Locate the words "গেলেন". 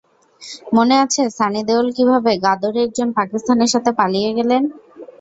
4.37-4.61